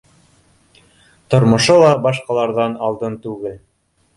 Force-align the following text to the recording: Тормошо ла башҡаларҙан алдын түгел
Тормошо 1.33 1.75
ла 1.83 1.91
башҡаларҙан 2.07 2.77
алдын 2.89 3.19
түгел 3.29 3.55